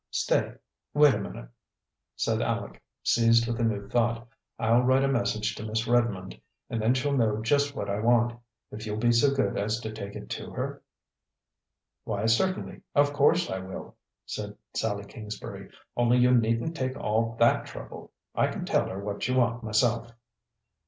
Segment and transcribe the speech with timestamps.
[0.09, 0.55] "Stay,
[0.95, 1.47] wait a minute,"
[2.15, 4.27] said Aleck, seized with a new thought.
[4.57, 8.33] "I'll write a message to Miss Redmond and then she'll know just what I want.
[8.71, 10.81] If you'll be so good as to take it to her?"
[12.03, 13.95] "Why, certainly, of course I will,"
[14.25, 15.69] Said Sallie Kingsbury.
[15.95, 18.11] "Only you needn't take all that trouble.
[18.33, 20.09] I can tell her what you want myself."